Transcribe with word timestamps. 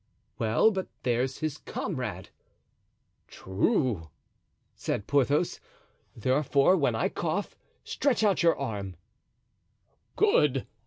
"Well; 0.39 0.71
but 0.71 0.87
there's 1.03 1.41
his 1.41 1.59
comrade." 1.59 2.29
"True," 3.27 4.09
said 4.73 5.05
Porthos. 5.05 5.59
"Therefore, 6.15 6.75
when 6.75 6.95
I 6.95 7.07
cough, 7.07 7.55
stretch 7.83 8.23
out 8.23 8.41
your 8.41 8.57
arm." 8.57 8.95
"Good!" 10.15 10.65